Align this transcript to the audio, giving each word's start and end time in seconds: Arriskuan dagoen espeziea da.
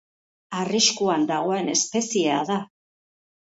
Arriskuan 0.61 1.27
dagoen 1.33 1.71
espeziea 1.75 2.41
da. 2.51 2.61